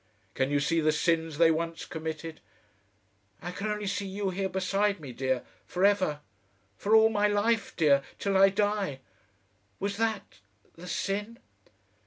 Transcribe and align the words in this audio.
"Can 0.33 0.49
you 0.49 0.59
see 0.59 0.81
the 0.81 0.91
sins 0.91 1.37
they 1.37 1.51
once 1.51 1.85
committed?" 1.85 2.39
"I 3.39 3.51
can 3.51 3.67
only 3.67 3.85
see 3.85 4.07
you 4.07 4.31
here 4.31 4.49
beside 4.49 4.99
me, 4.99 5.13
dear 5.13 5.43
for 5.67 5.85
ever. 5.85 6.21
For 6.75 6.95
all 6.95 7.09
my 7.09 7.27
life, 7.27 7.75
dear, 7.75 8.01
till 8.17 8.35
I 8.35 8.49
die. 8.49 9.01
Was 9.79 9.97
that 9.97 10.39
the 10.73 10.87
sin?"... 10.87 11.37